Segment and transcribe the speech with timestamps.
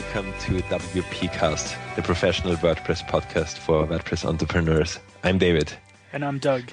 [0.00, 4.98] welcome to WPcast, the professional WordPress podcast for WordPress entrepreneurs.
[5.22, 5.74] I'm David.
[6.10, 6.70] And I'm Doug.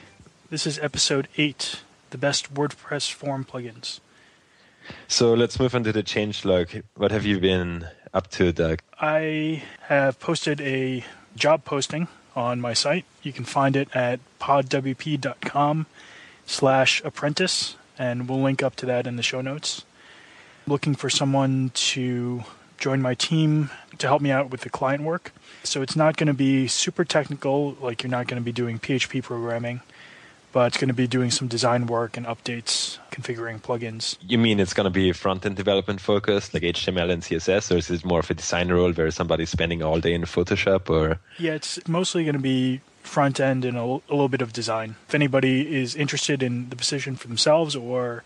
[0.50, 1.82] This is episode 8
[2.12, 4.00] The Best WordPress Form Plugins.
[5.10, 6.84] So let's move on to the changelog.
[6.96, 8.80] What have you been up to, Doug?
[9.02, 11.04] I have posted a
[11.36, 13.04] job posting on my site.
[13.24, 15.86] You can find it at podwp.com
[16.46, 19.84] slash apprentice, and we'll link up to that in the show notes.
[20.66, 22.46] Looking for someone to
[22.78, 25.34] join my team to help me out with the client work.
[25.64, 28.80] So it's not going to be super technical, like you're not going to be doing
[28.80, 29.82] PHP programming,
[30.52, 34.18] but it's going to be doing some design work and updates, configuring plugins.
[34.22, 37.78] You mean it's going to be front end development focused, like HTML and CSS, or
[37.78, 40.90] is it more of a design role where somebody's spending all day in Photoshop?
[40.90, 44.54] Or yeah, it's mostly going to be front end and a, a little bit of
[44.54, 44.96] design.
[45.08, 48.24] If anybody is interested in the position for themselves or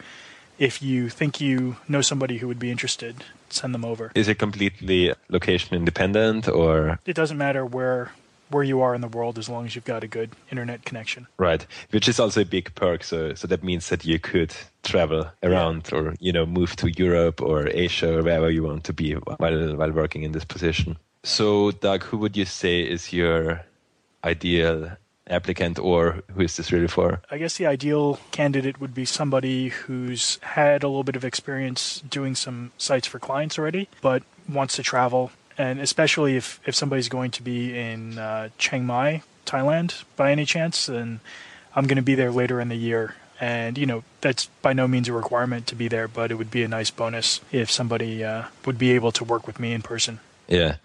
[0.62, 4.12] if you think you know somebody who would be interested, send them over.
[4.14, 7.00] Is it completely location independent or?
[7.06, 8.12] It doesn't matter where
[8.52, 11.26] where you are in the world as long as you've got a good internet connection.
[11.38, 13.02] Right, which is also a big perk.
[13.04, 14.54] So, so that means that you could
[14.84, 15.98] travel around yeah.
[15.98, 19.76] or you know move to Europe or Asia or wherever you want to be while
[19.76, 20.98] while working in this position.
[21.24, 23.62] So, Doug, who would you say is your
[24.24, 24.92] ideal
[25.28, 27.22] applicant or who is this really for?
[27.30, 32.02] I guess the ideal candidate would be somebody who's had a little bit of experience
[32.10, 35.32] doing some sites for clients already, but wants to travel.
[35.58, 40.46] And especially if, if somebody's going to be in uh, Chiang Mai, Thailand, by any
[40.46, 41.20] chance, then
[41.76, 43.16] I'm going to be there later in the year.
[43.40, 46.52] And, you know, that's by no means a requirement to be there, but it would
[46.52, 49.82] be a nice bonus if somebody uh, would be able to work with me in
[49.82, 50.20] person.
[50.48, 50.76] Yeah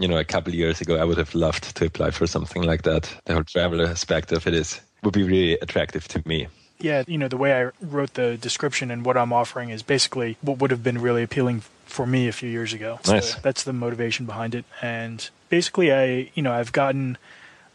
[0.00, 2.62] you know, a couple of years ago, I would have loved to apply for something
[2.62, 3.12] like that.
[3.26, 6.48] The whole travel aspect of it is would be really attractive to me.
[6.78, 10.38] Yeah, you know, the way I wrote the description and what I'm offering is basically
[10.40, 12.98] what would have been really appealing for me a few years ago.
[13.06, 13.34] Nice.
[13.34, 14.64] So that's the motivation behind it.
[14.80, 17.18] And basically, I, you know, I've gotten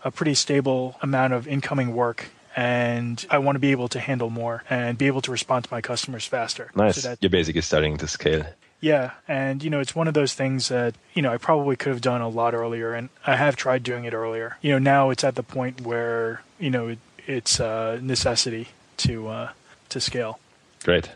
[0.03, 4.30] a pretty stable amount of incoming work and I want to be able to handle
[4.30, 6.72] more and be able to respond to my customers faster.
[6.74, 7.02] Nice.
[7.02, 8.46] So that, You're basically starting to scale.
[8.81, 11.90] Yeah, and you know, it's one of those things that you know I probably could
[11.90, 14.58] have done a lot earlier, and I have tried doing it earlier.
[14.62, 19.28] You know, now it's at the point where you know it, it's a necessity to
[19.28, 19.50] uh,
[19.90, 20.40] to scale.
[20.84, 21.09] Great.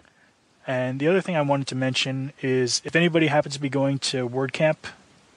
[0.65, 3.97] And the other thing I wanted to mention is if anybody happens to be going
[3.99, 4.77] to WordCamp,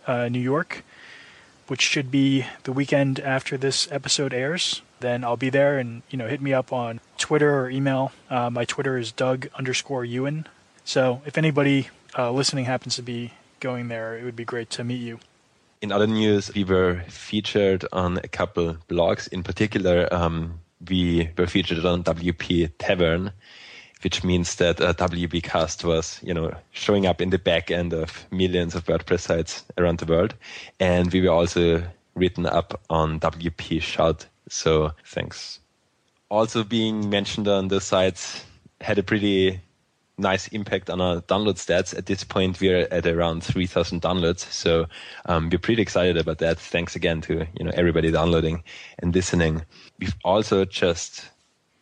[0.06, 0.84] uh, New York,
[1.68, 6.18] which should be the weekend after this episode airs, then I'll be there, and you
[6.18, 8.12] know, hit me up on Twitter or email.
[8.28, 10.46] Uh, my Twitter is Doug underscore Ewan.
[10.84, 14.84] So if anybody uh, listening happens to be going there, it would be great to
[14.84, 15.18] meet you.
[15.80, 19.28] In other news, we were featured on a couple blogs.
[19.32, 23.32] In particular, um, we were featured on WP Tavern,
[24.02, 27.92] which means that uh, WP Cast was, you know, showing up in the back end
[27.92, 30.34] of millions of WordPress sites around the world.
[30.78, 31.82] And we were also
[32.14, 34.26] written up on WP Shout.
[34.48, 35.60] So thanks.
[36.30, 38.44] Also being mentioned on the sites
[38.80, 39.60] had a pretty
[40.18, 41.96] nice impact on our download stats.
[41.96, 44.40] At this point, we're at around 3,000 downloads.
[44.50, 44.86] So
[45.26, 46.58] um, we're pretty excited about that.
[46.58, 48.62] Thanks again to you know everybody downloading
[48.98, 49.64] and listening.
[49.98, 51.28] We've also just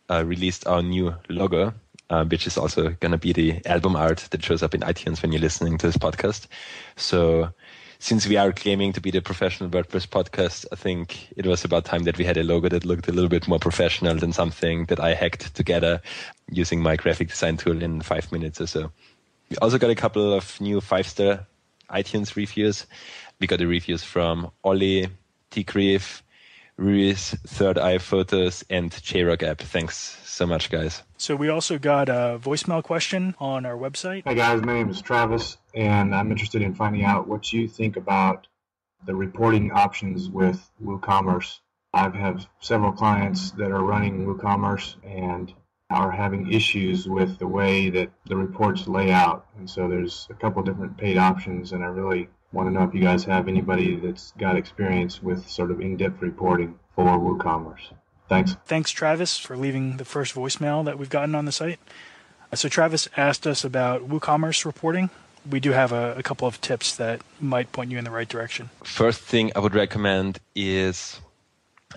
[0.09, 1.73] uh, released our new logo,
[2.09, 5.21] uh, which is also going to be the album art that shows up in iTunes
[5.21, 6.47] when you're listening to this podcast.
[6.95, 7.49] So
[8.01, 11.85] since we are claiming to be the professional WordPress podcast, I think it was about
[11.85, 14.85] time that we had a logo that looked a little bit more professional than something
[14.85, 16.01] that I hacked together
[16.49, 18.91] using my graphic design tool in five minutes or so.
[19.51, 21.45] We also got a couple of new five star
[21.91, 22.87] iTunes reviews.
[23.39, 25.07] We got the reviews from Ollie,
[25.51, 25.63] T.
[25.63, 26.23] Grief,
[26.77, 29.59] Ruiz, Third Eye Photos, and JRock App.
[29.59, 31.03] Thanks so much, guys.
[31.17, 34.23] So we also got a voicemail question on our website.
[34.25, 34.63] Hi, guys.
[34.63, 38.47] My name is Travis, and I'm interested in finding out what you think about
[39.05, 41.59] the reporting options with WooCommerce.
[41.93, 45.53] I have several clients that are running WooCommerce and
[45.89, 49.45] are having issues with the way that the reports lay out.
[49.57, 52.93] And so there's a couple different paid options, and I really want to know if
[52.93, 57.93] you guys have anybody that's got experience with sort of in-depth reporting for WooCommerce.
[58.29, 58.55] Thanks.
[58.65, 61.79] Thanks, Travis, for leaving the first voicemail that we've gotten on the site.
[62.51, 65.09] Uh, so, Travis asked us about WooCommerce reporting.
[65.49, 68.27] We do have a, a couple of tips that might point you in the right
[68.27, 68.69] direction.
[68.83, 71.19] First thing I would recommend is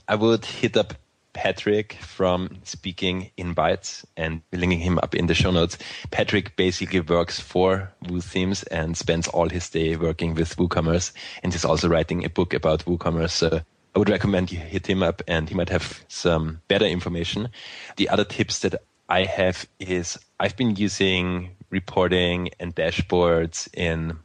[0.09, 0.95] I would hit up
[1.35, 5.77] Patrick from Speaking in Bytes and linking him up in the show notes.
[6.11, 11.13] Patrick basically works for WooThemes and spends all his day working with WooCommerce
[11.43, 13.31] and he's also writing a book about WooCommerce.
[13.31, 13.61] So
[13.95, 17.49] I would recommend you hit him up and he might have some better information.
[17.97, 18.77] The other tips that
[19.09, 24.19] I have is I've been using reporting and dashboards in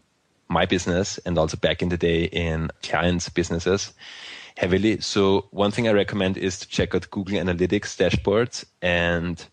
[0.49, 3.93] my business and also back in the day in clients' businesses
[4.57, 4.99] heavily.
[4.99, 9.43] So one thing I recommend is to check out Google Analytics dashboards and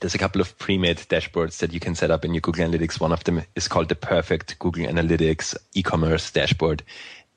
[0.00, 3.00] there's a couple of pre-made dashboards that you can set up in your Google Analytics.
[3.00, 6.82] One of them is called the perfect Google Analytics e-commerce dashboard.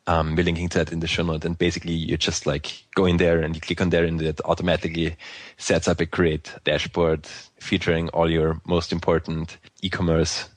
[0.08, 1.46] Um, we're linking to that in the show note.
[1.46, 4.42] And basically you just like go in there and you click on there and it
[4.46, 5.16] automatically
[5.58, 7.28] sets up a great dashboard
[7.60, 10.50] featuring all your most important e-commerce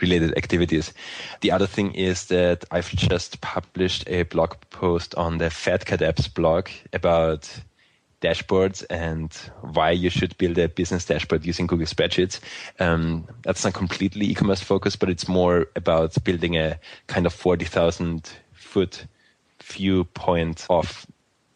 [0.00, 0.92] related activities.
[1.40, 6.32] The other thing is that I've just published a blog post on the FatCat Apps
[6.32, 7.48] blog about
[8.22, 12.40] dashboards and why you should build a business dashboard using Google Spreadsheets.
[12.80, 18.30] Um, that's not completely e-commerce focused, but it's more about building a kind of 40,000
[18.76, 19.06] foot
[19.62, 21.06] viewpoint of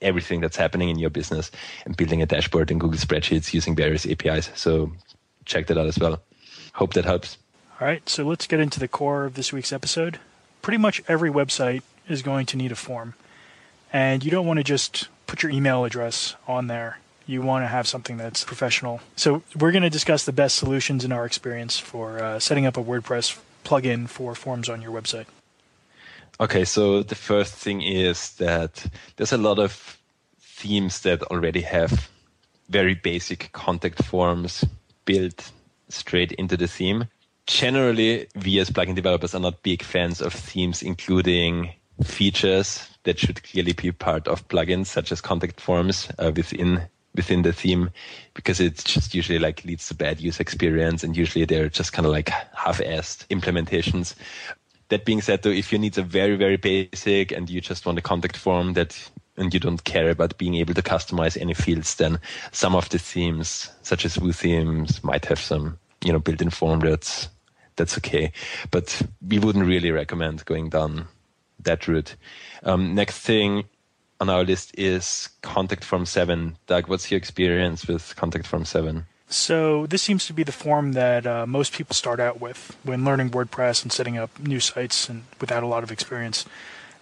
[0.01, 1.51] everything that's happening in your business
[1.85, 4.51] and building a dashboard in Google Spreadsheets using various APIs.
[4.55, 4.91] So
[5.45, 6.23] check that out as well.
[6.73, 7.37] Hope that helps.
[7.79, 10.19] All right, so let's get into the core of this week's episode.
[10.63, 13.13] Pretty much every website is going to need a form.
[13.93, 17.01] And you don't want to just put your email address on there.
[17.27, 19.01] You want to have something that's professional.
[19.15, 22.79] So, we're going to discuss the best solutions in our experience for uh, setting up
[22.79, 25.27] a WordPress plugin for forms on your website.
[26.41, 29.99] Okay, so the first thing is that there's a lot of
[30.41, 32.09] themes that already have
[32.71, 34.65] very basic contact forms
[35.05, 35.53] built
[35.89, 37.09] straight into the theme
[37.51, 41.73] generally, we as plugin developers are not big fans of themes including
[42.05, 46.81] features that should clearly be part of plugins, such as contact forms uh, within
[47.17, 47.91] within the theme,
[48.35, 52.07] because it just usually like leads to bad user experience, and usually they're just kind
[52.07, 54.15] of like half-assed implementations.
[54.91, 57.99] That being said, though, if you need a very very basic and you just want
[57.99, 61.95] a contact form that and you don't care about being able to customize any fields,
[61.95, 62.21] then
[62.53, 66.81] some of the themes, such as Woo themes, might have some you know built-in form
[66.81, 67.29] that's
[67.77, 68.33] that's okay.
[68.71, 71.09] But we wouldn't really recommend going down
[71.61, 72.17] that route.
[72.63, 73.65] Um, next thing
[74.21, 76.57] on our list is Contact Form 7.
[76.67, 79.07] Doug, what's your experience with Contact Form 7?
[79.31, 83.05] So this seems to be the form that uh, most people start out with when
[83.05, 86.45] learning WordPress and setting up new sites and without a lot of experience.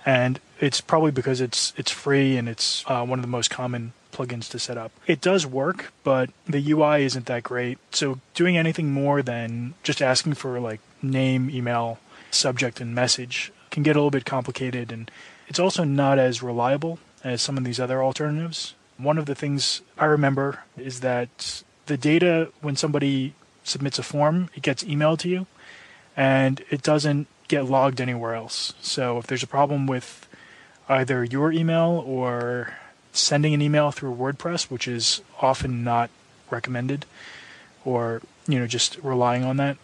[0.04, 3.94] And it's probably because it's it's free and it's uh, one of the most common
[4.12, 4.92] plugins to set up.
[5.06, 7.78] It does work, but the UI isn't that great.
[7.92, 11.98] So doing anything more than just asking for like name, email,
[12.30, 14.92] subject, and message can get a little bit complicated.
[14.92, 15.10] And
[15.46, 18.74] it's also not as reliable as some of these other alternatives.
[18.98, 24.48] One of the things I remember is that the data, when somebody submits a form,
[24.54, 25.46] it gets emailed to you
[26.16, 28.74] and it doesn't get logged anywhere else.
[28.80, 30.28] So if there's a problem with
[30.88, 32.74] either your email or
[33.12, 36.10] sending an email through WordPress, which is often not
[36.50, 37.06] recommended,
[37.84, 39.76] or you know just relying on that.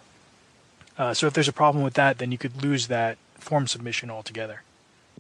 [0.97, 4.11] Uh, so if there's a problem with that, then you could lose that form submission
[4.11, 4.63] altogether.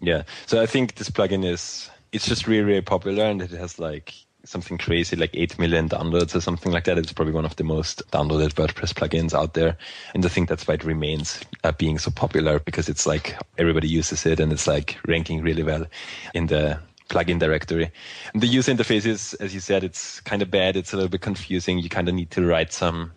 [0.01, 0.23] Yeah.
[0.47, 4.15] So I think this plugin is it's just really really popular and it has like
[4.45, 6.99] something crazy like 8 million downloads or something like that.
[6.99, 9.77] It's probably one of the most downloaded WordPress plugins out there.
[10.15, 13.89] And I think that's why it remains uh, being so popular because it's like everybody
[13.89, 15.87] uses it and it's like ranking really well
[16.35, 16.79] in the
[17.09, 17.91] plugin directory.
[18.33, 20.77] And the user interface is, as you said, it's kind of bad.
[20.77, 21.79] It's a little bit confusing.
[21.79, 23.13] You kind of need to write some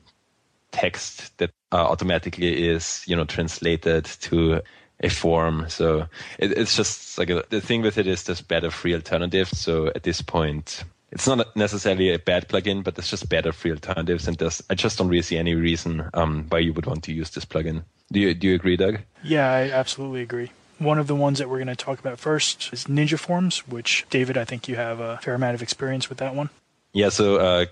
[0.72, 4.62] text that uh, automatically is, you know, translated to
[5.01, 5.66] a form.
[5.70, 6.08] So
[6.40, 9.58] it, it's just like a, the thing with it is there's better free alternatives.
[9.60, 13.72] So at this point, it's not necessarily a bad plugin, but there's just better free
[13.72, 14.28] alternatives.
[14.28, 17.30] And I just don't really see any reason um, why you would want to use
[17.32, 17.84] this plugin.
[18.12, 19.00] Do you, do you agree, Doug?
[19.24, 20.52] Yeah, I absolutely agree.
[20.80, 24.06] One of the ones that we're going to talk about first is Ninja Forms, which,
[24.10, 26.50] David, I think you have a fair amount of experience with that one.
[26.94, 27.66] Yeah, so uh,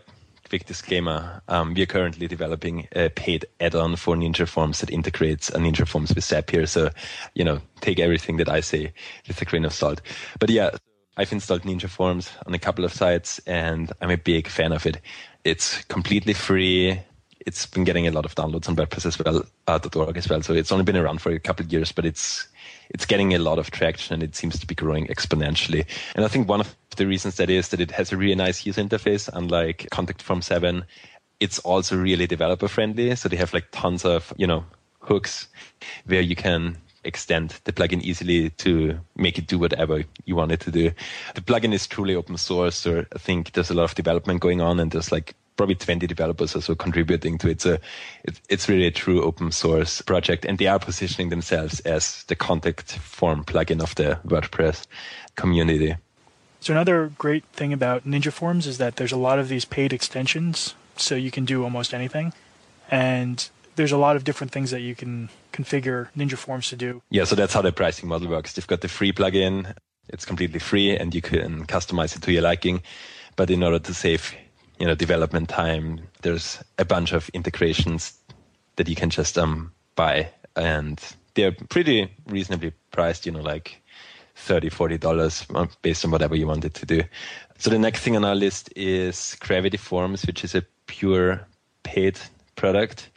[0.50, 4.90] quick disclaimer um, we are currently developing a paid add on for Ninja Forms that
[4.90, 6.68] integrates a Ninja Forms with Zapier.
[6.68, 6.90] So,
[7.34, 8.94] you know, take everything that I say
[9.28, 10.02] with a grain of salt.
[10.40, 10.72] But yeah,
[11.18, 14.86] I've installed Ninja Forms on a couple of sites and I'm a big fan of
[14.86, 15.00] it.
[15.44, 17.00] It's completely free
[17.46, 20.42] it's been getting a lot of downloads on WordPress as well, uh, .org as well.
[20.42, 22.48] So it's only been around for a couple of years, but it's
[22.90, 25.86] it's getting a lot of traction and it seems to be growing exponentially.
[26.16, 28.66] And I think one of the reasons that is that it has a really nice
[28.66, 30.86] user interface, unlike Contact Form 7.
[31.40, 33.16] It's also really developer friendly.
[33.16, 34.66] So they have like tons of, you know,
[35.00, 35.48] hooks
[36.06, 40.60] where you can extend the plugin easily to make it do whatever you want it
[40.62, 40.92] to do.
[41.36, 44.62] The plugin is truly open source, so I think there's a lot of development going
[44.62, 47.62] on and there's like probably 20 developers also contributing to it.
[47.62, 47.78] So
[48.24, 52.36] it, it's really a true open source project and they are positioning themselves as the
[52.36, 54.86] contact form plugin of the WordPress
[55.36, 55.96] community.
[56.60, 59.94] So another great thing about Ninja Forms is that there's a lot of these paid
[59.94, 62.34] extensions, so you can do almost anything.
[62.90, 67.02] And there's a lot of different things that you can configure Ninja Forms to do.
[67.10, 68.54] Yeah, so that's how the pricing model works.
[68.54, 69.76] They've got the free plugin.
[70.10, 72.82] It's completely free and you can customize it to your liking.
[73.36, 74.34] But in order to save,
[74.80, 78.14] you know, development time, there's a bunch of integrations
[78.76, 81.02] that you can just um, buy and
[81.34, 83.82] they're pretty reasonably priced, you know, like
[84.36, 87.02] 30 $40 uh, based on whatever you wanted to do.
[87.58, 91.46] So the next thing on our list is Gravity Forms, which is a pure
[91.84, 92.20] paid
[92.56, 93.10] product.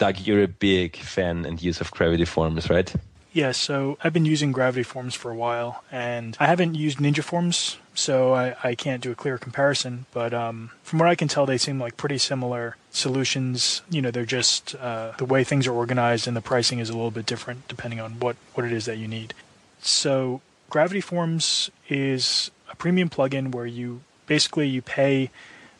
[0.00, 2.90] Doug, you're a big fan and use of Gravity Forms, right?
[3.34, 7.22] Yeah, so I've been using Gravity Forms for a while, and I haven't used Ninja
[7.22, 10.06] Forms, so I, I can't do a clear comparison.
[10.10, 13.82] But um, from what I can tell, they seem like pretty similar solutions.
[13.90, 16.94] You know, they're just uh, the way things are organized, and the pricing is a
[16.94, 19.34] little bit different depending on what, what it is that you need.
[19.82, 20.40] So
[20.70, 25.28] Gravity Forms is a premium plugin where you basically you pay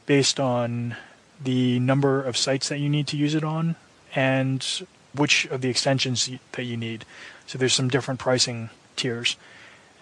[0.05, 0.97] based on
[1.43, 3.77] the number of sites that you need to use it on
[4.15, 7.05] and which of the extensions that you need.
[7.47, 9.37] So there's some different pricing tiers.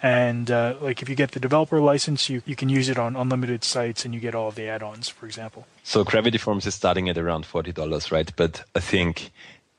[0.00, 3.16] And uh, like if you get the developer license, you, you can use it on
[3.16, 5.66] unlimited sites and you get all the add-ons, for example.
[5.82, 8.30] So Gravity Forms is starting at around forty dollars, right?
[8.36, 9.30] But I think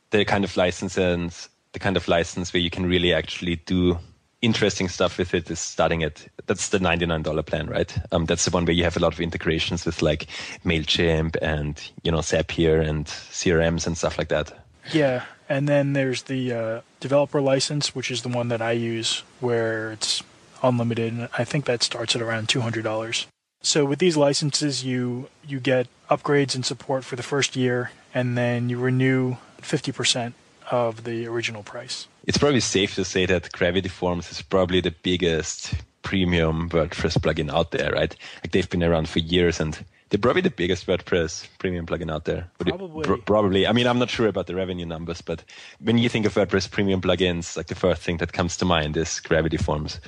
[0.10, 1.34] the kind of license and
[1.72, 4.00] the kind of license where you can really actually do
[4.42, 7.98] interesting stuff with it is starting at that's the $99 plan right?
[8.12, 10.28] Um, that's the one where you have a lot of integrations with like
[10.64, 14.54] mailchimp and you know zapier and crms and stuff like that.
[14.94, 19.24] Yeah and then there's the uh, developer license which is the one that i use
[19.40, 20.24] where it's
[20.62, 23.26] unlimited and i think that starts at around $200
[23.62, 28.38] so with these licenses you you get upgrades and support for the first year and
[28.38, 30.34] then you renew 50%
[30.72, 34.94] of the original price it's probably safe to say that Gravity Forms is probably the
[35.02, 35.74] biggest
[36.04, 38.16] premium WordPress plugin out there, right?
[38.44, 42.26] Like they've been around for years and they're probably the biggest WordPress premium plugin out
[42.26, 42.48] there.
[42.60, 43.04] Probably.
[43.04, 43.66] Pr- probably.
[43.66, 45.44] I mean, I'm not sure about the revenue numbers, but
[45.80, 48.96] when you think of WordPress premium plugins, like the first thing that comes to mind
[48.96, 50.00] is Gravity Forms.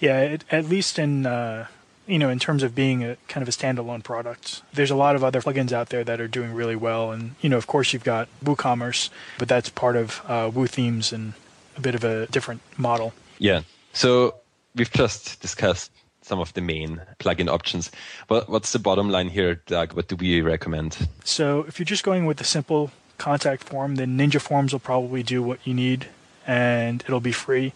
[0.00, 1.66] Yeah, it, at least in uh,
[2.06, 4.62] you know, in terms of being a kind of a standalone product.
[4.72, 7.48] There's a lot of other plugins out there that are doing really well, and you
[7.48, 11.34] know, of course, you've got WooCommerce, but that's part of uh, WooThemes and
[11.76, 13.12] a bit of a different model.
[13.38, 13.62] Yeah.
[13.92, 14.36] So
[14.74, 15.90] we've just discussed
[16.22, 17.90] some of the main plugin options.
[18.28, 19.92] What, what's the bottom line here, Doug?
[19.92, 21.08] What do we recommend?
[21.24, 25.22] So if you're just going with the simple contact form, then Ninja Forms will probably
[25.22, 26.08] do what you need
[26.46, 27.72] and it'll be free.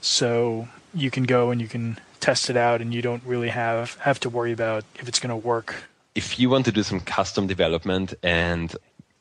[0.00, 3.94] So you can go and you can test it out and you don't really have,
[3.96, 5.74] have to worry about if it's going to work.
[6.14, 8.74] If you want to do some custom development and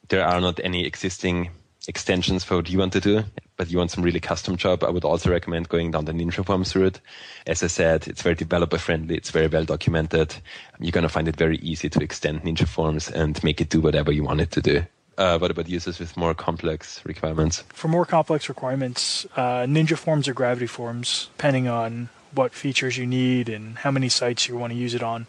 [0.10, 1.50] there are not any existing
[1.88, 3.24] extensions for what you want to do,
[3.56, 6.46] but you want some really custom job, I would also recommend going down the Ninja
[6.46, 7.00] Forms route.
[7.46, 9.16] As I said, it's very developer friendly.
[9.16, 10.36] It's very well documented.
[10.80, 13.82] You're going to find it very easy to extend Ninja Forms and make it do
[13.82, 14.84] whatever you want it to do.
[15.18, 17.64] Uh, what about users with more complex requirements?
[17.70, 23.06] For more complex requirements, uh, Ninja Forms or Gravity Forms, depending on what features you
[23.06, 25.28] need and how many sites you want to use it on.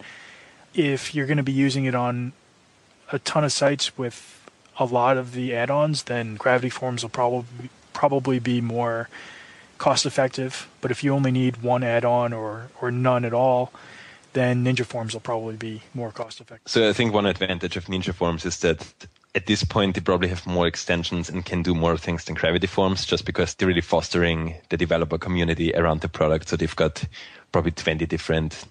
[0.74, 2.32] If you're going to be using it on
[3.10, 7.70] a ton of sites with a lot of the add-ons, then Gravity Forms will probably
[7.92, 9.08] probably be more
[9.78, 10.68] cost effective.
[10.80, 13.72] But if you only need one add-on or or none at all,
[14.34, 16.70] then Ninja Forms will probably be more cost effective.
[16.70, 18.86] So I think one advantage of Ninja Forms is that
[19.34, 22.66] at this point they probably have more extensions and can do more things than Gravity
[22.66, 26.48] Forms just because they're really fostering the developer community around the product.
[26.48, 27.04] So they've got
[27.52, 28.64] probably 20 different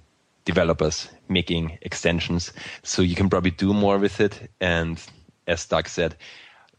[0.46, 2.54] developers making extensions.
[2.84, 5.02] So you can probably do more with it and
[5.48, 6.16] as Doug said,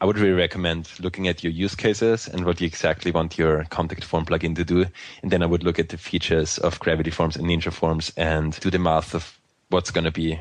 [0.00, 3.64] I would really recommend looking at your use cases and what you exactly want your
[3.64, 4.86] contact form plugin to do.
[5.22, 8.58] And then I would look at the features of Gravity Forms and Ninja Forms and
[8.60, 9.38] do the math of
[9.70, 10.38] what's going to be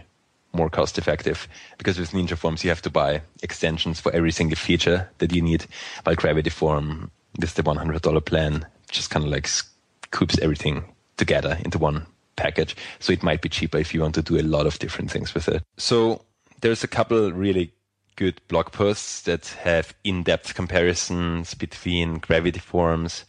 [0.54, 1.48] more cost effective.
[1.78, 5.42] Because with Ninja Forms, you have to buy extensions for every single feature that you
[5.42, 5.66] need.
[6.04, 10.84] While Gravity Form, this the $100 plan, just kind of like scoops everything
[11.18, 12.76] together into one package.
[13.00, 15.34] So it might be cheaper if you want to do a lot of different things
[15.34, 15.64] with it.
[15.78, 16.24] So
[16.62, 17.74] there's a couple really
[18.16, 23.26] good blog posts that have in-depth comparisons between Gravity Forms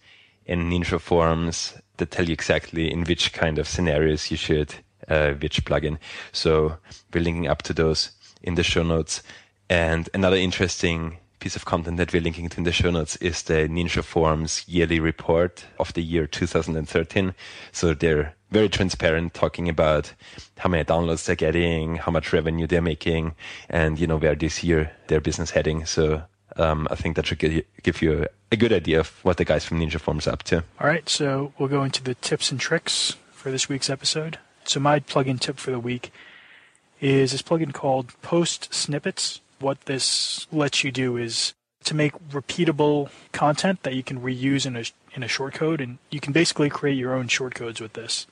[0.46, 4.75] and Ninja Forms that tell you exactly in which kind of scenarios you should
[5.09, 5.99] uh, which plugin.
[6.33, 6.79] So
[7.12, 8.11] we're linking up to those
[8.43, 9.23] in the show notes.
[9.69, 13.43] And another interesting piece of content that we're linking to in the show notes is
[13.43, 17.35] the Ninja Forms yearly report of the year 2013.
[17.73, 20.12] So they're very transparent, talking about
[20.59, 23.35] how many downloads they're getting, how much revenue they're making,
[23.69, 25.85] and you know where this year their business heading.
[25.85, 26.23] So
[26.57, 29.81] um, I think that should give you a good idea of what the guys from
[29.81, 30.65] Ninja Forms are up to.
[30.81, 34.38] All right, so we'll go into the tips and tricks for this week's episode.
[34.68, 36.12] So my plugin tip for the week
[37.00, 39.40] is this plugin called Post Snippets.
[39.60, 44.76] What this lets you do is to make repeatable content that you can reuse in
[44.76, 44.84] a
[45.14, 48.26] in a shortcode, and you can basically create your own shortcodes with this.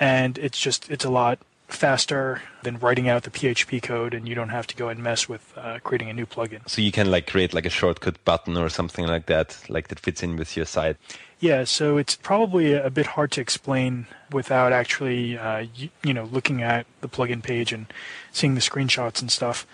[0.00, 4.34] And it's just it's a lot faster than writing out the PHP code, and you
[4.34, 6.66] don't have to go and mess with uh, creating a new plugin.
[6.68, 10.00] So you can like create like a shortcut button or something like that, like that
[10.00, 10.96] fits in with your site.
[11.40, 16.24] Yeah, so it's probably a bit hard to explain without actually, uh, you, you, know,
[16.24, 17.86] looking at the plugin page and
[18.32, 19.66] seeing the screenshots and stuff.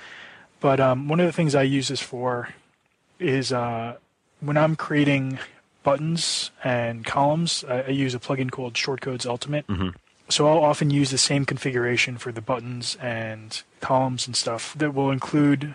[0.61, 2.51] But um, one of the things I use this for
[3.19, 3.97] is uh,
[4.41, 5.39] when I'm creating
[5.83, 9.67] buttons and columns, I, I, use a plugin called Shortcodes Ultimate.
[9.67, 9.91] Mm-hmm.
[10.29, 14.95] So I'll often use the same configuration for the buttons and columns and stuff that
[14.95, 15.75] will include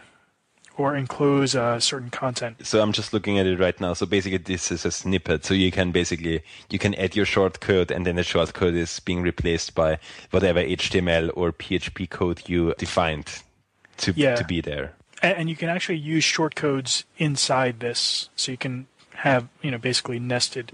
[0.79, 2.65] or enclose uh, certain content.
[2.65, 3.93] So I'm just looking at it right now.
[3.93, 5.43] So basically, this is a snippet.
[5.43, 9.21] So you can basically you can add your shortcode, and then the shortcode is being
[9.21, 10.00] replaced by
[10.31, 13.43] whatever HTML or PHP code you defined
[13.98, 14.36] to yeah.
[14.36, 14.93] to be there.
[15.21, 20.17] And you can actually use shortcodes inside this, so you can have you know basically
[20.17, 20.71] nested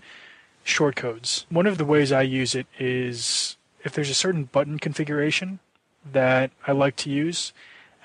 [0.63, 1.45] shortcodes.
[1.49, 5.59] One of the ways I use it is if there's a certain button configuration
[6.11, 7.53] that I like to use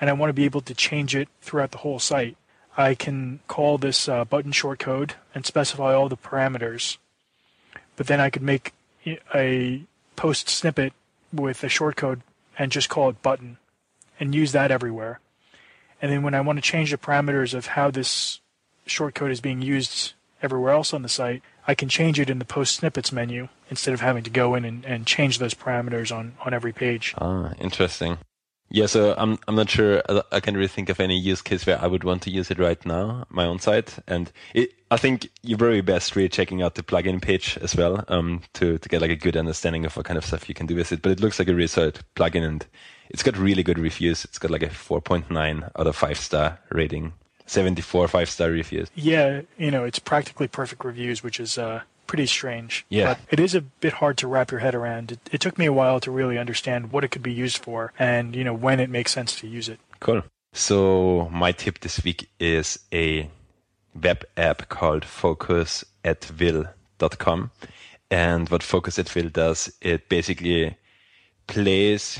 [0.01, 2.35] and I want to be able to change it throughout the whole site,
[2.75, 6.97] I can call this uh, button shortcode and specify all the parameters.
[7.95, 8.73] But then I could make
[9.35, 9.83] a
[10.15, 10.93] post snippet
[11.31, 12.21] with a shortcode
[12.57, 13.57] and just call it button
[14.19, 15.19] and use that everywhere.
[16.01, 18.39] And then when I want to change the parameters of how this
[18.87, 22.45] shortcode is being used everywhere else on the site, I can change it in the
[22.45, 26.33] post snippets menu instead of having to go in and, and change those parameters on,
[26.43, 27.13] on every page.
[27.19, 28.17] Ah, interesting.
[28.73, 30.01] Yeah, so I'm I'm not sure
[30.31, 32.57] I can really think of any use case where I would want to use it
[32.57, 36.75] right now, my own site, and it, I think you're very best really checking out
[36.75, 40.05] the plugin page as well um, to to get like a good understanding of what
[40.05, 41.01] kind of stuff you can do with it.
[41.01, 42.65] But it looks like a really solid plugin, and
[43.09, 44.23] it's got really good reviews.
[44.23, 47.11] It's got like a 4.9 out of five star rating
[47.47, 48.89] 74 five star reviews.
[48.95, 51.81] Yeah, you know, it's practically perfect reviews, which is uh,
[52.11, 52.85] pretty strange.
[52.89, 53.05] Yeah.
[53.05, 55.13] But it is a bit hard to wrap your head around.
[55.13, 57.93] It, it took me a while to really understand what it could be used for
[57.97, 59.79] and, you know, when it makes sense to use it.
[60.01, 60.21] Cool.
[60.51, 63.29] So my tip this week is a
[63.95, 67.51] web app called Focus at Will.com.
[68.09, 70.75] And what Focus at Will does, it basically
[71.47, 72.19] plays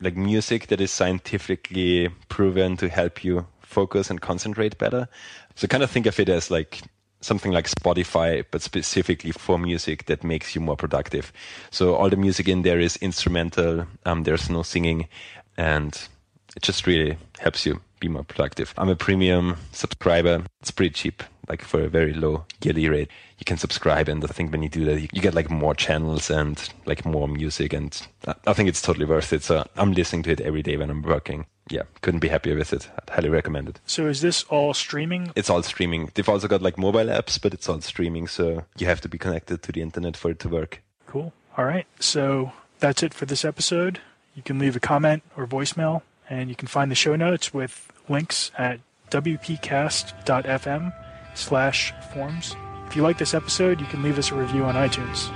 [0.00, 5.06] like music that is scientifically proven to help you focus and concentrate better.
[5.54, 6.82] So kind of think of it as like
[7.24, 11.32] something like Spotify, but specifically for music that makes you more productive.
[11.70, 13.86] So all the music in there is instrumental.
[14.04, 15.08] Um, there's no singing
[15.56, 16.08] and
[16.56, 18.74] it just really helps you be more productive.
[18.76, 20.44] I'm a premium subscriber.
[20.60, 23.10] It's pretty cheap, like for a very low yearly rate.
[23.38, 25.74] You can subscribe, and I think when you do that, you, you get like more
[25.74, 26.56] channels and
[26.86, 28.06] like more music, and
[28.46, 29.42] I think it's totally worth it.
[29.42, 32.72] So I'm listening to it every day when I'm working yeah, couldn't be happier with
[32.72, 32.88] it.
[32.96, 33.80] I'd highly recommend it.
[33.86, 35.32] So is this all streaming?
[35.34, 36.10] It's all streaming.
[36.14, 39.18] They've also got like mobile apps, but it's all streaming, so you have to be
[39.18, 40.82] connected to the internet for it to work.
[41.06, 41.32] Cool.
[41.56, 41.86] All right.
[42.00, 44.00] So that's it for this episode.
[44.34, 47.90] You can leave a comment or voicemail, and you can find the show notes with
[48.08, 50.92] links at wpcast.fm
[51.34, 52.56] slash forms.
[52.86, 55.30] If you like this episode, you can leave us a review on iTunes.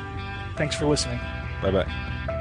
[0.56, 1.20] Thanks for listening.
[1.62, 2.34] Bye bye.